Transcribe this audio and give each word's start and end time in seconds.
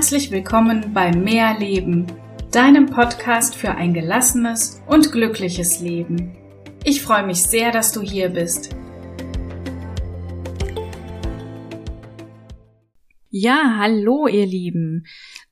Herzlich 0.00 0.30
willkommen 0.30 0.94
bei 0.94 1.14
Mehr 1.14 1.58
Leben, 1.58 2.06
deinem 2.50 2.86
Podcast 2.86 3.54
für 3.54 3.72
ein 3.72 3.92
gelassenes 3.92 4.82
und 4.86 5.12
glückliches 5.12 5.80
Leben. 5.80 6.34
Ich 6.84 7.02
freue 7.02 7.26
mich 7.26 7.42
sehr, 7.42 7.70
dass 7.70 7.92
du 7.92 8.00
hier 8.00 8.30
bist. 8.30 8.74
Ja, 13.28 13.76
hallo 13.76 14.26
ihr 14.26 14.46
Lieben. 14.46 15.04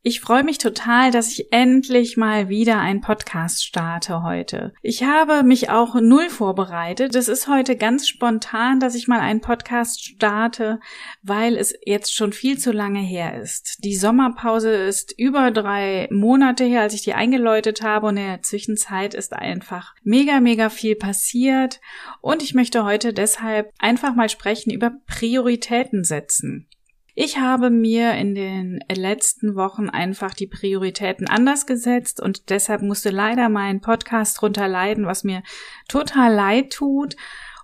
Ich 0.08 0.22
freue 0.22 0.42
mich 0.42 0.56
total, 0.56 1.10
dass 1.10 1.30
ich 1.32 1.52
endlich 1.52 2.16
mal 2.16 2.48
wieder 2.48 2.78
einen 2.78 3.02
Podcast 3.02 3.62
starte 3.62 4.22
heute. 4.22 4.72
Ich 4.80 5.02
habe 5.02 5.42
mich 5.42 5.68
auch 5.68 5.96
null 6.00 6.30
vorbereitet. 6.30 7.14
Es 7.14 7.28
ist 7.28 7.46
heute 7.46 7.76
ganz 7.76 8.08
spontan, 8.08 8.80
dass 8.80 8.94
ich 8.94 9.06
mal 9.06 9.20
einen 9.20 9.42
Podcast 9.42 10.02
starte, 10.02 10.80
weil 11.20 11.58
es 11.58 11.74
jetzt 11.84 12.14
schon 12.14 12.32
viel 12.32 12.56
zu 12.56 12.72
lange 12.72 13.00
her 13.00 13.38
ist. 13.38 13.84
Die 13.84 13.96
Sommerpause 13.96 14.70
ist 14.70 15.12
über 15.18 15.50
drei 15.50 16.08
Monate 16.10 16.64
her, 16.64 16.80
als 16.80 16.94
ich 16.94 17.02
die 17.02 17.12
eingeläutet 17.12 17.82
habe 17.82 18.06
und 18.06 18.16
in 18.16 18.24
der 18.24 18.42
Zwischenzeit 18.42 19.12
ist 19.12 19.34
einfach 19.34 19.94
mega, 20.04 20.40
mega 20.40 20.70
viel 20.70 20.96
passiert 20.96 21.82
und 22.22 22.42
ich 22.42 22.54
möchte 22.54 22.82
heute 22.82 23.12
deshalb 23.12 23.74
einfach 23.78 24.14
mal 24.14 24.30
sprechen 24.30 24.70
über 24.70 24.90
Prioritäten 25.06 26.02
setzen. 26.02 26.66
Ich 27.20 27.36
habe 27.36 27.70
mir 27.70 28.12
in 28.12 28.36
den 28.36 28.78
letzten 28.88 29.56
Wochen 29.56 29.90
einfach 29.90 30.34
die 30.34 30.46
Prioritäten 30.46 31.26
anders 31.26 31.66
gesetzt 31.66 32.20
und 32.22 32.48
deshalb 32.48 32.80
musste 32.80 33.10
leider 33.10 33.48
mein 33.48 33.80
Podcast 33.80 34.40
drunter 34.40 34.68
leiden, 34.68 35.04
was 35.04 35.24
mir 35.24 35.42
total 35.88 36.32
leid 36.32 36.72
tut. 36.72 37.16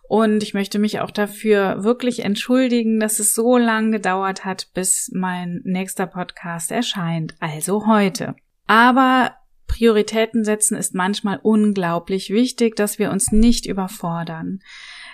Und 0.08 0.42
ich 0.42 0.54
möchte 0.54 0.80
mich 0.80 0.98
auch 0.98 1.12
dafür 1.12 1.84
wirklich 1.84 2.24
entschuldigen, 2.24 2.98
dass 2.98 3.20
es 3.20 3.32
so 3.32 3.56
lange 3.56 3.92
gedauert 3.92 4.44
hat, 4.44 4.70
bis 4.74 5.12
mein 5.14 5.60
nächster 5.62 6.08
Podcast 6.08 6.72
erscheint, 6.72 7.36
also 7.38 7.86
heute. 7.86 8.34
Aber 8.66 9.36
Prioritäten 9.68 10.42
setzen 10.44 10.76
ist 10.76 10.96
manchmal 10.96 11.38
unglaublich 11.40 12.30
wichtig, 12.30 12.74
dass 12.74 12.98
wir 12.98 13.12
uns 13.12 13.30
nicht 13.30 13.66
überfordern. 13.66 14.58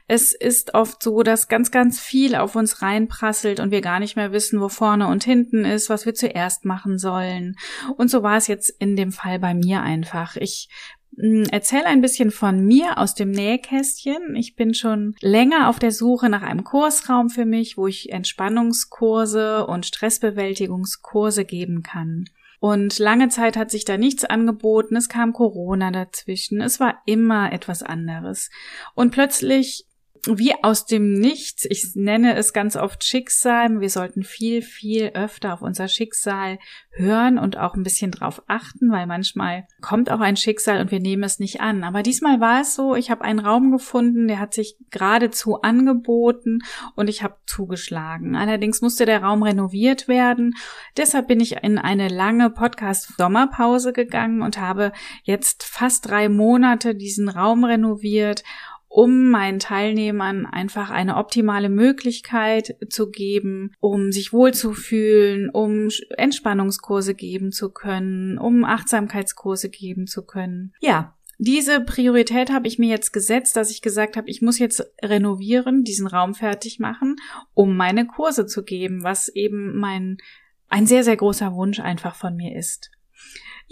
Es 0.06 0.32
ist 0.32 0.74
oft 0.74 1.02
so, 1.02 1.22
dass 1.22 1.48
ganz, 1.48 1.70
ganz 1.70 2.00
viel 2.00 2.34
auf 2.34 2.56
uns 2.56 2.82
reinprasselt 2.82 3.60
und 3.60 3.70
wir 3.70 3.80
gar 3.80 4.00
nicht 4.00 4.16
mehr 4.16 4.32
wissen, 4.32 4.60
wo 4.60 4.68
vorne 4.68 5.06
und 5.06 5.24
hinten 5.24 5.64
ist, 5.64 5.90
was 5.90 6.06
wir 6.06 6.14
zuerst 6.14 6.64
machen 6.64 6.98
sollen. 6.98 7.56
Und 7.96 8.10
so 8.10 8.22
war 8.22 8.36
es 8.36 8.46
jetzt 8.46 8.70
in 8.78 8.96
dem 8.96 9.12
Fall 9.12 9.38
bei 9.38 9.54
mir 9.54 9.82
einfach. 9.82 10.36
Ich 10.36 10.68
hm, 11.16 11.44
erzähle 11.50 11.86
ein 11.86 12.00
bisschen 12.00 12.30
von 12.30 12.64
mir 12.64 12.98
aus 12.98 13.14
dem 13.14 13.30
Nähkästchen. 13.30 14.34
Ich 14.36 14.56
bin 14.56 14.74
schon 14.74 15.14
länger 15.20 15.68
auf 15.68 15.78
der 15.78 15.92
Suche 15.92 16.28
nach 16.28 16.42
einem 16.42 16.64
Kursraum 16.64 17.30
für 17.30 17.44
mich, 17.44 17.76
wo 17.76 17.86
ich 17.86 18.10
Entspannungskurse 18.10 19.66
und 19.66 19.86
Stressbewältigungskurse 19.86 21.44
geben 21.44 21.82
kann. 21.82 22.26
Und 22.60 22.98
lange 22.98 23.30
Zeit 23.30 23.56
hat 23.56 23.70
sich 23.70 23.86
da 23.86 23.96
nichts 23.96 24.26
angeboten, 24.26 24.94
es 24.94 25.08
kam 25.08 25.32
Corona 25.32 25.90
dazwischen, 25.90 26.60
es 26.60 26.78
war 26.78 27.00
immer 27.06 27.52
etwas 27.52 27.82
anderes. 27.82 28.50
Und 28.94 29.12
plötzlich 29.12 29.86
wie 30.26 30.52
aus 30.62 30.86
dem 30.86 31.12
Nichts, 31.12 31.64
ich 31.64 31.92
nenne 31.94 32.36
es 32.36 32.52
ganz 32.52 32.76
oft 32.76 33.04
Schicksal, 33.04 33.80
wir 33.80 33.90
sollten 33.90 34.22
viel, 34.22 34.62
viel 34.62 35.10
öfter 35.14 35.54
auf 35.54 35.62
unser 35.62 35.88
Schicksal 35.88 36.58
hören 36.92 37.38
und 37.38 37.56
auch 37.56 37.74
ein 37.74 37.82
bisschen 37.82 38.10
drauf 38.10 38.42
achten, 38.46 38.90
weil 38.90 39.06
manchmal 39.06 39.66
kommt 39.80 40.10
auch 40.10 40.20
ein 40.20 40.36
Schicksal 40.36 40.80
und 40.80 40.90
wir 40.90 41.00
nehmen 41.00 41.22
es 41.22 41.38
nicht 41.38 41.60
an. 41.60 41.84
Aber 41.84 42.02
diesmal 42.02 42.40
war 42.40 42.60
es 42.60 42.74
so, 42.74 42.94
ich 42.94 43.10
habe 43.10 43.22
einen 43.22 43.38
Raum 43.38 43.70
gefunden, 43.70 44.28
der 44.28 44.40
hat 44.40 44.54
sich 44.54 44.76
geradezu 44.90 45.62
angeboten 45.62 46.60
und 46.96 47.08
ich 47.08 47.22
habe 47.22 47.36
zugeschlagen. 47.46 48.36
Allerdings 48.36 48.82
musste 48.82 49.06
der 49.06 49.22
Raum 49.22 49.42
renoviert 49.42 50.08
werden. 50.08 50.54
Deshalb 50.96 51.28
bin 51.28 51.40
ich 51.40 51.62
in 51.62 51.78
eine 51.78 52.08
lange 52.08 52.50
Podcast-Sommerpause 52.50 53.92
gegangen 53.92 54.42
und 54.42 54.58
habe 54.58 54.92
jetzt 55.22 55.62
fast 55.62 56.08
drei 56.08 56.28
Monate 56.28 56.94
diesen 56.94 57.28
Raum 57.28 57.64
renoviert 57.64 58.42
um 58.90 59.30
meinen 59.30 59.60
Teilnehmern 59.60 60.46
einfach 60.46 60.90
eine 60.90 61.16
optimale 61.16 61.68
Möglichkeit 61.68 62.76
zu 62.88 63.08
geben, 63.08 63.70
um 63.78 64.10
sich 64.10 64.32
wohlzufühlen, 64.32 65.48
um 65.48 65.88
Entspannungskurse 66.16 67.14
geben 67.14 67.52
zu 67.52 67.70
können, 67.70 68.36
um 68.36 68.64
Achtsamkeitskurse 68.64 69.70
geben 69.70 70.08
zu 70.08 70.26
können. 70.26 70.74
Ja, 70.80 71.16
diese 71.38 71.80
Priorität 71.80 72.50
habe 72.50 72.66
ich 72.66 72.80
mir 72.80 72.88
jetzt 72.88 73.12
gesetzt, 73.12 73.56
dass 73.56 73.70
ich 73.70 73.80
gesagt 73.80 74.16
habe, 74.16 74.28
ich 74.28 74.42
muss 74.42 74.58
jetzt 74.58 74.84
renovieren, 75.00 75.84
diesen 75.84 76.08
Raum 76.08 76.34
fertig 76.34 76.80
machen, 76.80 77.14
um 77.54 77.76
meine 77.76 78.08
Kurse 78.08 78.44
zu 78.44 78.64
geben, 78.64 79.04
was 79.04 79.28
eben 79.28 79.78
mein 79.78 80.18
ein 80.68 80.86
sehr 80.86 81.04
sehr 81.04 81.16
großer 81.16 81.54
Wunsch 81.54 81.78
einfach 81.78 82.16
von 82.16 82.34
mir 82.34 82.56
ist. 82.56 82.90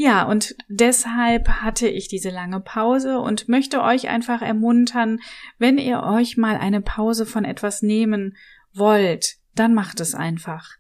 Ja, 0.01 0.23
und 0.23 0.55
deshalb 0.69 1.49
hatte 1.49 1.89
ich 1.89 2.07
diese 2.07 2.31
lange 2.31 2.61
Pause 2.61 3.19
und 3.19 3.49
möchte 3.49 3.83
euch 3.83 4.09
einfach 4.09 4.43
ermuntern, 4.43 5.19
wenn 5.59 5.77
ihr 5.77 6.05
euch 6.05 6.37
mal 6.37 6.57
eine 6.57 6.81
Pause 6.81 7.27
von 7.27 7.45
etwas 7.45 7.83
nehmen 7.83 8.37
wollt, 8.73 9.39
dann 9.59 9.75
macht 9.75 9.99
es 9.99 10.15
einfach. 10.15 10.71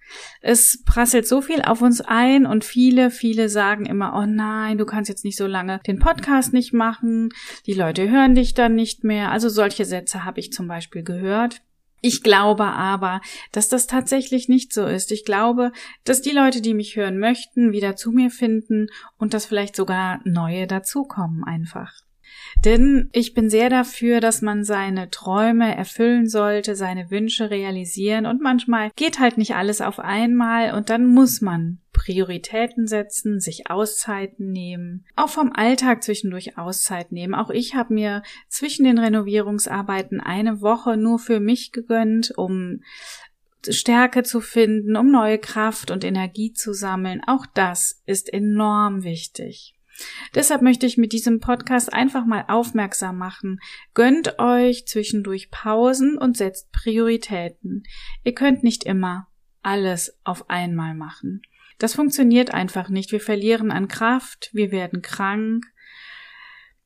Es 0.41 0.84
prasselt 0.84 1.27
so 1.27 1.41
viel 1.43 1.62
auf 1.62 1.83
uns 1.83 2.01
ein 2.01 2.47
und 2.47 2.65
viele, 2.65 3.11
viele 3.11 3.49
sagen 3.49 3.87
immer, 3.87 4.15
oh 4.15 4.25
nein, 4.25 4.79
du 4.79 4.87
kannst 4.87 5.09
jetzt 5.09 5.25
nicht 5.25 5.37
so 5.37 5.47
lange 5.47 5.81
den 5.87 5.99
Podcast 5.99 6.53
nicht 6.53 6.73
machen, 6.73 7.31
die 7.67 7.75
Leute 7.75 8.09
hören 8.09 8.37
dich 8.37 8.55
dann 8.55 8.75
nicht 8.77 9.03
mehr. 9.03 9.33
Also 9.33 9.49
solche 9.49 9.85
Sätze 9.85 10.25
habe 10.25 10.39
ich 10.39 10.53
zum 10.53 10.69
Beispiel 10.69 11.03
gehört. 11.03 11.61
Ich 12.01 12.23
glaube 12.23 12.65
aber, 12.65 13.21
dass 13.53 13.69
das 13.69 13.87
tatsächlich 13.87 14.49
nicht 14.49 14.73
so 14.73 14.87
ist. 14.87 15.11
Ich 15.11 15.25
glaube, 15.25 15.73
dass 16.05 16.23
die 16.23 16.31
Leute, 16.31 16.61
die 16.61 16.75
mich 16.75 16.97
hören 16.97 17.19
möchten, 17.19 17.73
wieder 17.73 17.97
zu 17.97 18.13
mir 18.13 18.31
finden 18.31 18.87
und 19.19 19.35
dass 19.35 19.47
vielleicht 19.47 19.75
sogar 19.75 20.21
neue 20.25 20.67
dazukommen 20.67 21.45
einfach. 21.45 21.93
Denn 22.65 23.09
ich 23.13 23.35
bin 23.35 23.51
sehr 23.51 23.71
dafür, 23.71 24.21
dass 24.21 24.43
man 24.43 24.65
seine 24.65 25.11
Träume 25.11 25.75
erfüllen 25.77 26.29
sollte, 26.29 26.75
seine 26.75 27.11
Wünsche 27.11 27.51
realisieren 27.51 28.27
und 28.27 28.41
manchmal 28.41 28.91
geht 28.97 29.19
halt 29.19 29.39
nicht 29.39 29.55
alles 29.55 29.81
auf 29.81 29.99
einmal 29.99 30.75
und 30.75 30.91
dann 30.91 31.07
muss 31.07 31.41
man 31.41 31.79
Prioritäten 31.99 32.87
setzen, 32.87 33.41
sich 33.41 33.71
Auszeiten 33.71 34.53
nehmen, 34.53 35.05
auch 35.17 35.29
vom 35.29 35.53
Alltag 35.53 36.05
zwischendurch 36.05 36.57
Auszeit 36.57 37.11
nehmen. 37.11 37.35
Auch 37.35 37.51
ich 37.51 37.75
habe 37.75 37.93
mir 37.93 38.23
zwischen 38.49 38.85
den 38.85 38.99
Renovierungsarbeiten 38.99 40.21
eine 40.21 40.61
Woche 40.61 40.97
nur 40.97 41.19
für 41.19 41.41
mich 41.41 41.73
gegönnt, 41.73 42.33
um 42.37 42.83
Stärke 43.69 44.23
zu 44.23 44.41
finden, 44.41 44.97
um 44.97 45.11
neue 45.11 45.39
Kraft 45.39 45.91
und 45.91 46.05
Energie 46.05 46.53
zu 46.53 46.73
sammeln. 46.73 47.21
Auch 47.27 47.47
das 47.47 48.01
ist 48.07 48.33
enorm 48.33 49.03
wichtig. 49.03 49.75
Deshalb 50.37 50.63
möchte 50.63 50.87
ich 50.87 50.97
mit 50.97 51.13
diesem 51.13 51.41
Podcast 51.41 51.93
einfach 51.93 52.25
mal 52.25 52.45
aufmerksam 52.47 53.19
machen. 53.19 53.59
Gönnt 53.95 54.39
euch 54.39 54.87
zwischendurch 54.87 55.51
Pausen 55.51 56.17
und 56.17 56.37
setzt 56.37 56.71
Prioritäten. 56.71 57.83
Ihr 58.23 58.35
könnt 58.35 58.63
nicht 58.63 58.85
immer 58.85 59.27
alles 59.63 60.17
auf 60.23 60.49
einmal 60.49 60.95
machen. 60.95 61.43
Das 61.78 61.94
funktioniert 61.94 62.53
einfach 62.53 62.89
nicht. 62.89 63.12
Wir 63.12 63.21
verlieren 63.21 63.71
an 63.71 63.89
Kraft, 63.89 64.50
wir 64.53 64.72
werden 64.72 65.00
krank, 65.00 65.65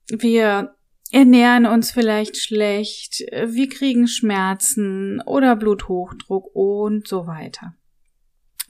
wir 0.08 0.74
ernähren 1.10 1.66
uns 1.66 1.90
vielleicht 1.90 2.36
schlecht, 2.36 3.20
wir 3.20 3.68
kriegen 3.68 4.06
Schmerzen 4.06 5.20
oder 5.22 5.56
Bluthochdruck 5.56 6.54
und 6.54 7.08
so 7.08 7.26
weiter. 7.26 7.74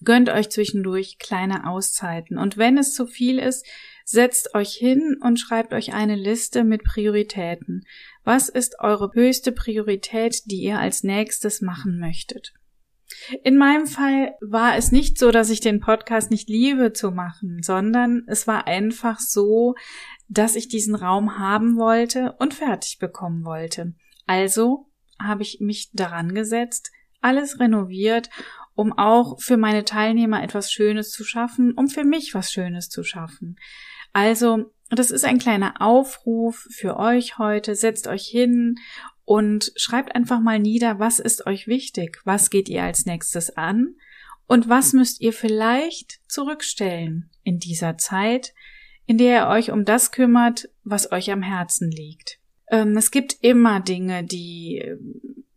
Gönnt 0.05 0.29
euch 0.31 0.51
zwischendurch 0.51 1.19
kleine 1.19 1.69
Auszeiten 1.69 2.39
und 2.39 2.57
wenn 2.57 2.79
es 2.79 2.95
zu 2.95 3.07
viel 3.07 3.39
ist, 3.39 3.65
setzt 4.05 4.55
euch 4.55 4.73
hin 4.73 5.17
und 5.21 5.39
schreibt 5.39 5.73
euch 5.73 5.93
eine 5.93 6.17
Liste 6.17 6.65
mit 6.65 6.83
Prioritäten. 6.83 7.85
Was 8.25 8.49
ist 8.49 8.81
eure 8.81 9.13
höchste 9.15 9.53
Priorität, 9.53 10.43
die 10.47 10.63
ihr 10.63 10.79
als 10.81 11.05
nächstes 11.05 11.61
machen 11.61 12.01
möchtet? 12.01 12.53
In 13.43 13.57
meinem 13.57 13.87
Fall 13.87 14.35
war 14.41 14.77
es 14.77 14.93
nicht 14.93 15.19
so, 15.19 15.31
dass 15.31 15.51
ich 15.51 15.61
den 15.61 15.81
Podcast 15.81 16.31
nicht 16.31 16.49
liebe 16.49 16.93
zu 16.93 17.11
machen, 17.11 17.63
sondern 17.63 18.23
es 18.27 18.47
war 18.47 18.67
einfach 18.67 19.21
so, 19.21 19.75
dass 20.29 20.57
ich 20.57 20.69
diesen 20.69 20.95
Raum 20.95 21.39
haben 21.39 21.77
wollte 21.77 22.35
und 22.39 22.55
fertig 22.55 22.99
bekommen 22.99 23.45
wollte. 23.45 23.95
Also 24.27 24.89
habe 25.21 25.43
ich 25.43 25.59
mich 25.61 25.91
daran 25.93 26.35
gesetzt, 26.35 26.91
alles 27.21 27.61
renoviert, 27.61 28.31
um 28.75 28.93
auch 28.93 29.41
für 29.41 29.57
meine 29.57 29.85
Teilnehmer 29.85 30.43
etwas 30.43 30.73
Schönes 30.73 31.11
zu 31.11 31.25
schaffen, 31.25 31.73
um 31.75 31.89
für 31.89 32.05
mich 32.05 32.35
was 32.35 32.53
Schönes 32.53 32.89
zu 32.89 33.03
schaffen. 33.03 33.57
Also, 34.13 34.73
das 34.91 35.11
ist 35.11 35.25
ein 35.25 35.39
kleiner 35.39 35.81
Aufruf 35.81 36.67
für 36.71 36.99
euch 36.99 37.39
heute. 37.39 37.75
Setzt 37.75 38.07
euch 38.09 38.27
hin 38.27 38.77
und 39.25 39.73
schreibt 39.77 40.15
einfach 40.15 40.41
mal 40.41 40.59
nieder, 40.59 40.99
was 40.99 41.19
ist 41.19 41.47
euch 41.47 41.67
wichtig, 41.67 42.21
was 42.25 42.51
geht 42.51 42.69
ihr 42.69 42.83
als 42.83 43.07
nächstes 43.07 43.57
an 43.57 43.95
und 44.47 44.69
was 44.69 44.93
müsst 44.93 45.21
ihr 45.21 45.33
vielleicht 45.33 46.21
zurückstellen 46.29 47.31
in 47.43 47.59
dieser 47.59 47.99
Zeit, 47.99 48.55
in 49.07 49.19
der 49.19 49.45
ihr 49.45 49.49
euch 49.49 49.71
um 49.71 49.85
das 49.85 50.13
kümmert, 50.13 50.69
was 50.85 51.13
euch 51.13 51.31
am 51.31 51.43
Herzen 51.43 51.91
liegt. 51.91 52.39
Ähm, 52.71 52.97
es 52.97 53.11
gibt 53.11 53.37
immer 53.41 53.81
Dinge, 53.81 54.25
die 54.25 54.97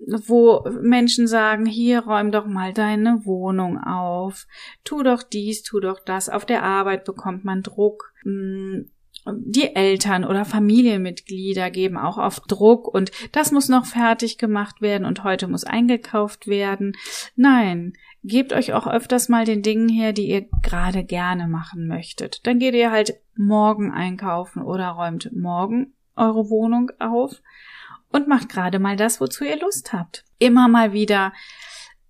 wo 0.07 0.63
Menschen 0.81 1.27
sagen, 1.27 1.65
hier 1.65 2.01
räum 2.01 2.31
doch 2.31 2.45
mal 2.45 2.73
deine 2.73 3.25
Wohnung 3.25 3.79
auf, 3.79 4.47
tu 4.83 5.03
doch 5.03 5.23
dies, 5.23 5.63
tu 5.63 5.79
doch 5.79 5.99
das. 5.99 6.29
Auf 6.29 6.45
der 6.45 6.63
Arbeit 6.63 7.05
bekommt 7.05 7.43
man 7.43 7.63
Druck. 7.63 8.13
Mm, 8.23 8.81
die 9.27 9.75
Eltern 9.75 10.23
oder 10.23 10.45
Familienmitglieder 10.45 11.71
geben 11.71 11.97
auch 11.97 12.17
oft 12.17 12.43
Druck 12.47 12.87
und 12.87 13.11
das 13.31 13.51
muss 13.51 13.69
noch 13.69 13.85
fertig 13.85 14.37
gemacht 14.37 14.81
werden 14.81 15.05
und 15.05 15.23
heute 15.23 15.47
muss 15.47 15.63
eingekauft 15.63 16.47
werden. 16.47 16.93
Nein, 17.35 17.93
gebt 18.23 18.53
euch 18.53 18.73
auch 18.73 18.85
öfters 18.85 19.27
mal 19.29 19.45
den 19.45 19.63
Dingen 19.63 19.89
her, 19.89 20.13
die 20.13 20.29
ihr 20.29 20.47
gerade 20.61 21.03
gerne 21.03 21.47
machen 21.47 21.87
möchtet. 21.87 22.45
Dann 22.45 22.59
geht 22.59 22.75
ihr 22.75 22.91
halt 22.91 23.15
morgen 23.35 23.91
einkaufen 23.91 24.61
oder 24.61 24.89
räumt 24.89 25.31
morgen 25.35 25.93
eure 26.15 26.49
Wohnung 26.49 26.91
auf 26.99 27.41
und 28.11 28.27
macht 28.27 28.49
gerade 28.49 28.79
mal 28.79 28.95
das, 28.95 29.19
wozu 29.19 29.43
ihr 29.43 29.59
Lust 29.59 29.91
habt. 29.91 30.23
Immer 30.39 30.67
mal 30.67 30.93
wieder 30.93 31.33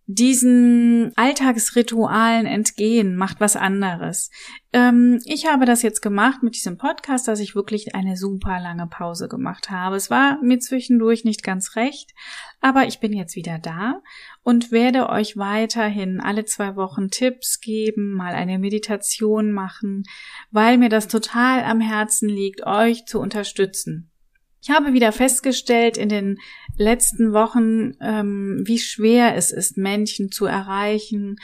diesen 0.07 1.12
Alltagsritualen 1.16 2.46
entgehen, 2.46 3.16
macht 3.16 3.40
was 3.40 3.56
anderes. 3.56 4.30
Ähm, 4.72 5.19
ich 5.25 5.48
habe 5.48 5.66
das 5.66 5.81
jetzt 5.81 6.02
gemacht 6.02 6.44
mit 6.44 6.56
diesem 6.56 6.78
Podcast, 6.78 7.28
dass 7.28 7.40
ich 7.40 7.56
wirklich 7.56 7.96
eine 7.96 8.16
super 8.16 8.60
lange 8.60 8.86
Pause 8.86 9.28
gemacht 9.28 9.72
habe. 9.72 9.96
Es 9.96 10.12
war 10.12 10.40
mir 10.44 10.60
zwischendurch 10.60 11.25
nicht 11.25 11.42
ganz 11.42 11.75
recht, 11.75 12.13
aber 12.62 12.86
ich 12.86 13.00
bin 13.00 13.13
jetzt 13.13 13.36
wieder 13.36 13.57
da 13.57 14.02
und 14.44 14.72
werde 14.72 15.10
euch 15.10 15.38
weiterhin 15.38 16.22
alle 16.22 16.46
zwei 16.46 16.75
Wochen 16.75 17.10
Tipps 17.10 17.60
geben, 17.60 18.13
mal 18.13 18.36
eine 18.36 18.60
Meditation 18.60 19.52
machen, 19.52 20.04
weil 20.52 20.78
mir 20.78 20.90
das 20.90 21.07
total 21.07 21.63
am 21.63 21.81
Herzen 21.81 22.30
liegt, 22.30 22.66
euch 22.68 23.06
zu 23.06 23.19
unterstützen. 23.19 24.12
Ich 24.67 24.71
habe 24.71 24.94
wieder 24.94 25.12
festgestellt 25.12 25.95
in 25.95 26.09
den 26.09 26.39
letzten 26.75 27.33
Wochen, 27.33 27.91
ähm, 28.01 28.63
wie 28.65 28.79
schwer 28.79 29.35
es 29.35 29.51
ist, 29.51 29.77
Menschen 29.77 30.31
zu 30.31 30.47
erreichen. 30.47 31.35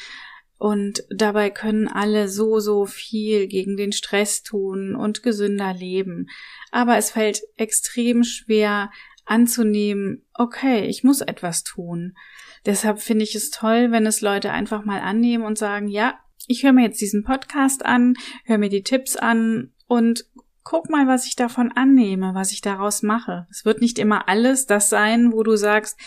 Und 0.57 1.03
dabei 1.15 1.51
können 1.51 1.87
alle 1.87 2.27
so, 2.27 2.59
so 2.59 2.87
viel 2.87 3.45
gegen 3.45 3.77
den 3.77 3.91
Stress 3.91 4.41
tun 4.41 4.95
und 4.95 5.21
gesünder 5.21 5.71
leben. 5.71 6.29
Aber 6.71 6.97
es 6.97 7.11
fällt 7.11 7.43
extrem 7.57 8.23
schwer 8.23 8.89
anzunehmen, 9.25 10.25
okay, 10.33 10.87
ich 10.87 11.03
muss 11.03 11.21
etwas 11.21 11.63
tun. 11.63 12.17
Deshalb 12.65 13.01
finde 13.01 13.23
ich 13.23 13.35
es 13.35 13.51
toll, 13.51 13.91
wenn 13.91 14.07
es 14.07 14.21
Leute 14.21 14.49
einfach 14.49 14.83
mal 14.83 14.99
annehmen 14.99 15.43
und 15.43 15.59
sagen, 15.59 15.89
ja, 15.89 16.15
ich 16.47 16.63
höre 16.63 16.73
mir 16.73 16.85
jetzt 16.85 17.01
diesen 17.01 17.23
Podcast 17.23 17.85
an, 17.85 18.15
höre 18.45 18.57
mir 18.57 18.69
die 18.69 18.81
Tipps 18.81 19.15
an 19.15 19.73
und 19.85 20.25
guck 20.63 20.89
mal, 20.89 21.07
was 21.07 21.25
ich 21.25 21.35
davon 21.35 21.71
annehme, 21.71 22.33
was 22.33 22.51
ich 22.51 22.61
daraus 22.61 23.03
mache. 23.03 23.47
Es 23.49 23.65
wird 23.65 23.81
nicht 23.81 23.99
immer 23.99 24.29
alles 24.29 24.65
das 24.65 24.89
sein, 24.89 25.31
wo 25.33 25.43
du 25.43 25.55
sagst, 25.55 25.97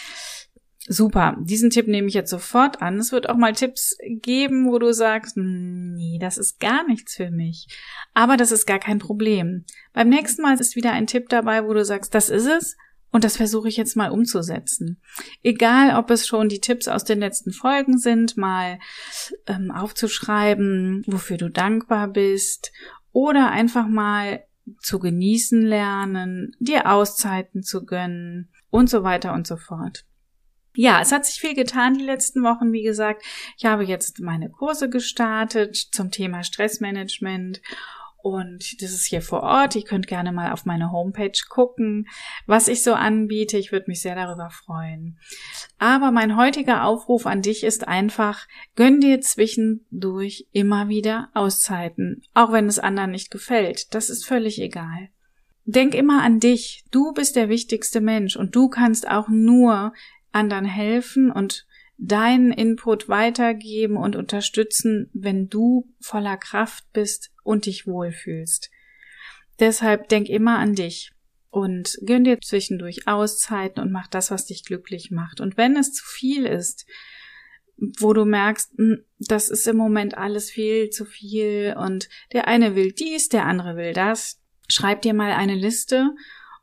super, 0.86 1.36
diesen 1.40 1.70
Tipp 1.70 1.88
nehme 1.88 2.08
ich 2.08 2.14
jetzt 2.14 2.30
sofort 2.30 2.82
an. 2.82 2.98
Es 2.98 3.12
wird 3.12 3.28
auch 3.28 3.36
mal 3.36 3.52
Tipps 3.52 3.96
geben, 4.06 4.70
wo 4.70 4.78
du 4.78 4.92
sagst, 4.92 5.36
nee, 5.36 6.18
das 6.20 6.38
ist 6.38 6.60
gar 6.60 6.86
nichts 6.86 7.14
für 7.14 7.30
mich. 7.30 7.66
Aber 8.12 8.36
das 8.36 8.52
ist 8.52 8.66
gar 8.66 8.78
kein 8.78 8.98
Problem. 8.98 9.64
Beim 9.92 10.08
nächsten 10.08 10.42
Mal 10.42 10.58
ist 10.58 10.76
wieder 10.76 10.92
ein 10.92 11.06
Tipp 11.06 11.28
dabei, 11.28 11.64
wo 11.64 11.72
du 11.72 11.84
sagst, 11.84 12.14
das 12.14 12.28
ist 12.28 12.46
es. 12.46 12.76
Und 13.10 13.22
das 13.22 13.36
versuche 13.36 13.68
ich 13.68 13.76
jetzt 13.76 13.94
mal 13.94 14.10
umzusetzen. 14.10 15.00
Egal, 15.44 15.96
ob 15.96 16.10
es 16.10 16.26
schon 16.26 16.48
die 16.48 16.60
Tipps 16.60 16.88
aus 16.88 17.04
den 17.04 17.20
letzten 17.20 17.52
Folgen 17.52 17.96
sind, 17.96 18.36
mal 18.36 18.80
ähm, 19.46 19.70
aufzuschreiben, 19.70 21.04
wofür 21.06 21.36
du 21.36 21.48
dankbar 21.48 22.08
bist 22.08 22.72
oder 23.14 23.50
einfach 23.50 23.86
mal 23.86 24.44
zu 24.80 24.98
genießen 24.98 25.62
lernen, 25.62 26.54
dir 26.58 26.90
Auszeiten 26.90 27.62
zu 27.62 27.86
gönnen 27.86 28.50
und 28.70 28.90
so 28.90 29.04
weiter 29.04 29.32
und 29.32 29.46
so 29.46 29.56
fort. 29.56 30.04
Ja, 30.76 31.00
es 31.00 31.12
hat 31.12 31.24
sich 31.24 31.40
viel 31.40 31.54
getan 31.54 31.94
die 31.94 32.04
letzten 32.04 32.42
Wochen. 32.42 32.72
Wie 32.72 32.82
gesagt, 32.82 33.22
ich 33.56 33.64
habe 33.64 33.84
jetzt 33.84 34.18
meine 34.18 34.50
Kurse 34.50 34.90
gestartet 34.90 35.76
zum 35.76 36.10
Thema 36.10 36.42
Stressmanagement 36.42 37.62
und 38.24 38.80
das 38.80 38.92
ist 38.92 39.04
hier 39.04 39.20
vor 39.20 39.42
Ort. 39.42 39.76
Ihr 39.76 39.84
könnt 39.84 40.06
gerne 40.06 40.32
mal 40.32 40.50
auf 40.52 40.64
meine 40.64 40.90
Homepage 40.92 41.38
gucken, 41.50 42.08
was 42.46 42.68
ich 42.68 42.82
so 42.82 42.94
anbiete. 42.94 43.58
Ich 43.58 43.70
würde 43.70 43.84
mich 43.86 44.00
sehr 44.00 44.14
darüber 44.14 44.48
freuen. 44.48 45.18
Aber 45.78 46.10
mein 46.10 46.34
heutiger 46.34 46.84
Aufruf 46.84 47.26
an 47.26 47.42
dich 47.42 47.64
ist 47.64 47.86
einfach, 47.86 48.48
gönn 48.76 49.02
dir 49.02 49.20
zwischendurch 49.20 50.46
immer 50.52 50.88
wieder 50.88 51.28
Auszeiten, 51.34 52.22
auch 52.32 52.50
wenn 52.50 52.66
es 52.66 52.78
anderen 52.78 53.10
nicht 53.10 53.30
gefällt. 53.30 53.94
Das 53.94 54.08
ist 54.08 54.24
völlig 54.24 54.58
egal. 54.58 55.10
Denk 55.66 55.94
immer 55.94 56.22
an 56.22 56.40
dich. 56.40 56.86
Du 56.90 57.12
bist 57.12 57.36
der 57.36 57.50
wichtigste 57.50 58.00
Mensch 58.00 58.36
und 58.36 58.56
du 58.56 58.70
kannst 58.70 59.06
auch 59.06 59.28
nur 59.28 59.92
anderen 60.32 60.64
helfen 60.64 61.30
und 61.30 61.66
deinen 61.96 62.52
Input 62.52 63.08
weitergeben 63.08 63.96
und 63.96 64.16
unterstützen, 64.16 65.10
wenn 65.12 65.48
du 65.48 65.92
voller 66.00 66.36
Kraft 66.36 66.84
bist 66.92 67.30
und 67.42 67.66
dich 67.66 67.86
wohlfühlst. 67.86 68.70
Deshalb 69.60 70.08
denk 70.08 70.28
immer 70.28 70.58
an 70.58 70.74
dich 70.74 71.12
und 71.50 71.98
gönn 72.04 72.24
dir 72.24 72.40
zwischendurch 72.40 73.06
Auszeiten 73.06 73.80
und 73.80 73.92
mach 73.92 74.08
das, 74.08 74.32
was 74.32 74.46
dich 74.46 74.64
glücklich 74.64 75.12
macht. 75.12 75.40
Und 75.40 75.56
wenn 75.56 75.76
es 75.76 75.92
zu 75.92 76.04
viel 76.04 76.46
ist, 76.46 76.84
wo 77.98 78.12
du 78.12 78.24
merkst, 78.24 78.72
hm, 78.76 79.04
das 79.18 79.48
ist 79.48 79.66
im 79.68 79.76
Moment 79.76 80.16
alles 80.18 80.50
viel 80.50 80.90
zu 80.90 81.04
viel 81.04 81.74
und 81.78 82.08
der 82.32 82.48
eine 82.48 82.74
will 82.74 82.92
dies, 82.92 83.28
der 83.28 83.46
andere 83.46 83.76
will 83.76 83.92
das, 83.92 84.40
schreib 84.68 85.02
dir 85.02 85.14
mal 85.14 85.32
eine 85.32 85.54
Liste 85.54 86.10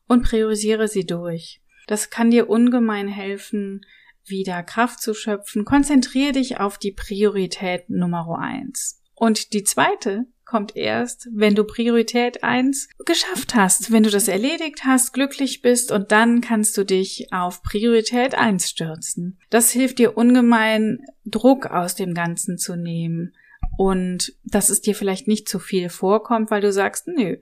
und 0.07 0.23
priorisiere 0.23 0.87
sie 0.87 1.05
durch. 1.05 1.61
Das 1.87 2.09
kann 2.09 2.31
dir 2.31 2.49
ungemein 2.49 3.07
helfen, 3.07 3.85
wieder 4.25 4.63
Kraft 4.63 5.01
zu 5.01 5.13
schöpfen. 5.13 5.65
Konzentriere 5.65 6.33
dich 6.33 6.59
auf 6.59 6.77
die 6.77 6.91
Priorität 6.91 7.89
Nummer 7.89 8.37
eins. 8.39 9.01
Und 9.15 9.53
die 9.53 9.63
zweite 9.63 10.25
kommt 10.51 10.75
erst, 10.75 11.29
wenn 11.31 11.55
du 11.55 11.63
Priorität 11.63 12.43
eins 12.43 12.89
geschafft 13.05 13.55
hast, 13.55 13.91
wenn 13.91 14.03
du 14.03 14.09
das 14.09 14.27
erledigt 14.27 14.83
hast, 14.83 15.13
glücklich 15.13 15.61
bist 15.61 15.93
und 15.93 16.11
dann 16.11 16.41
kannst 16.41 16.77
du 16.77 16.83
dich 16.83 17.31
auf 17.31 17.63
Priorität 17.63 18.35
eins 18.35 18.69
stürzen. 18.69 19.39
Das 19.49 19.71
hilft 19.71 19.99
dir 19.99 20.17
ungemein, 20.17 21.05
Druck 21.23 21.67
aus 21.67 21.95
dem 21.95 22.13
Ganzen 22.13 22.57
zu 22.57 22.75
nehmen 22.75 23.33
und 23.77 24.33
dass 24.43 24.69
es 24.69 24.81
dir 24.81 24.93
vielleicht 24.93 25.27
nicht 25.27 25.47
zu 25.47 25.57
viel 25.57 25.87
vorkommt, 25.87 26.51
weil 26.51 26.61
du 26.61 26.73
sagst, 26.73 27.07
nö, 27.07 27.37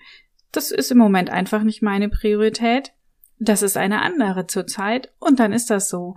das 0.52 0.70
ist 0.70 0.92
im 0.92 0.98
Moment 1.00 1.30
einfach 1.30 1.64
nicht 1.64 1.82
meine 1.82 2.10
Priorität. 2.10 2.94
Das 3.40 3.62
ist 3.62 3.78
eine 3.78 4.02
andere 4.02 4.46
zurzeit 4.46 5.12
und 5.20 5.40
dann 5.40 5.54
ist 5.54 5.70
das 5.70 5.90
so. 5.90 6.16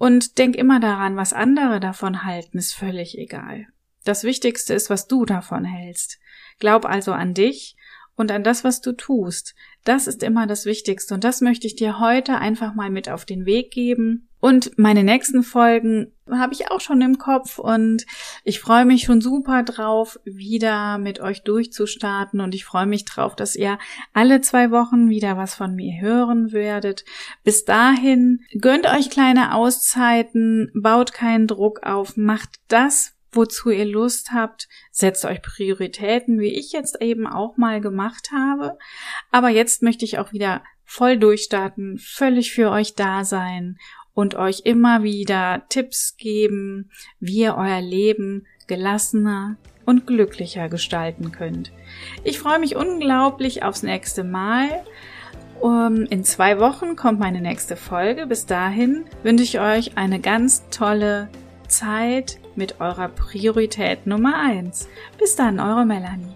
Und 0.00 0.38
denk 0.38 0.56
immer 0.56 0.80
daran, 0.80 1.16
was 1.16 1.34
andere 1.34 1.78
davon 1.78 2.24
halten, 2.24 2.56
ist 2.56 2.72
völlig 2.72 3.18
egal. 3.18 3.66
Das 4.02 4.24
Wichtigste 4.24 4.72
ist, 4.72 4.88
was 4.88 5.08
du 5.08 5.26
davon 5.26 5.66
hältst. 5.66 6.18
Glaub 6.58 6.86
also 6.86 7.12
an 7.12 7.34
dich 7.34 7.76
und 8.16 8.30
an 8.30 8.42
das, 8.42 8.64
was 8.64 8.80
du 8.80 8.92
tust. 8.92 9.54
Das 9.84 10.06
ist 10.06 10.22
immer 10.22 10.46
das 10.46 10.64
Wichtigste 10.64 11.12
und 11.12 11.22
das 11.22 11.42
möchte 11.42 11.66
ich 11.66 11.76
dir 11.76 12.00
heute 12.00 12.38
einfach 12.38 12.72
mal 12.72 12.88
mit 12.88 13.10
auf 13.10 13.26
den 13.26 13.44
Weg 13.44 13.72
geben. 13.72 14.29
Und 14.40 14.78
meine 14.78 15.04
nächsten 15.04 15.42
Folgen 15.42 16.12
habe 16.30 16.54
ich 16.54 16.70
auch 16.70 16.80
schon 16.80 17.02
im 17.02 17.18
Kopf 17.18 17.58
und 17.58 18.06
ich 18.44 18.60
freue 18.60 18.84
mich 18.84 19.02
schon 19.02 19.20
super 19.20 19.62
drauf, 19.62 20.18
wieder 20.24 20.98
mit 20.98 21.20
euch 21.20 21.42
durchzustarten 21.42 22.40
und 22.40 22.54
ich 22.54 22.64
freue 22.64 22.86
mich 22.86 23.04
drauf, 23.04 23.36
dass 23.36 23.54
ihr 23.54 23.78
alle 24.14 24.40
zwei 24.40 24.70
Wochen 24.70 25.10
wieder 25.10 25.36
was 25.36 25.54
von 25.54 25.74
mir 25.74 26.00
hören 26.00 26.52
werdet. 26.52 27.04
Bis 27.44 27.64
dahin 27.64 28.40
gönnt 28.58 28.86
euch 28.86 29.10
kleine 29.10 29.54
Auszeiten, 29.54 30.70
baut 30.74 31.12
keinen 31.12 31.46
Druck 31.46 31.82
auf, 31.82 32.16
macht 32.16 32.60
das, 32.68 33.14
wozu 33.32 33.70
ihr 33.70 33.84
Lust 33.84 34.32
habt, 34.32 34.68
setzt 34.90 35.24
euch 35.24 35.42
Prioritäten, 35.42 36.40
wie 36.40 36.58
ich 36.58 36.72
jetzt 36.72 37.00
eben 37.00 37.26
auch 37.26 37.56
mal 37.56 37.80
gemacht 37.80 38.30
habe. 38.32 38.78
Aber 39.30 39.50
jetzt 39.50 39.82
möchte 39.82 40.04
ich 40.04 40.18
auch 40.18 40.32
wieder 40.32 40.62
voll 40.84 41.18
durchstarten, 41.18 41.98
völlig 41.98 42.52
für 42.52 42.70
euch 42.70 42.96
da 42.96 43.24
sein 43.24 43.78
und 44.14 44.34
euch 44.34 44.62
immer 44.64 45.02
wieder 45.02 45.62
Tipps 45.68 46.16
geben, 46.16 46.90
wie 47.20 47.40
ihr 47.40 47.56
euer 47.56 47.80
Leben 47.80 48.46
gelassener 48.66 49.56
und 49.86 50.06
glücklicher 50.06 50.68
gestalten 50.68 51.32
könnt. 51.32 51.72
Ich 52.22 52.38
freue 52.38 52.58
mich 52.58 52.76
unglaublich 52.76 53.62
aufs 53.62 53.82
nächste 53.82 54.24
Mal. 54.24 54.68
In 55.62 56.24
zwei 56.24 56.58
Wochen 56.58 56.96
kommt 56.96 57.18
meine 57.18 57.40
nächste 57.40 57.76
Folge. 57.76 58.26
Bis 58.26 58.46
dahin 58.46 59.04
wünsche 59.22 59.44
ich 59.44 59.60
euch 59.60 59.98
eine 59.98 60.20
ganz 60.20 60.68
tolle 60.70 61.28
Zeit 61.68 62.38
mit 62.56 62.80
eurer 62.80 63.08
Priorität 63.08 64.06
Nummer 64.06 64.38
eins. 64.38 64.88
Bis 65.18 65.36
dann, 65.36 65.60
eure 65.60 65.84
Melanie. 65.84 66.34